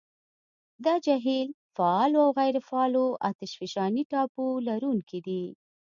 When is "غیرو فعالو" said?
2.39-3.05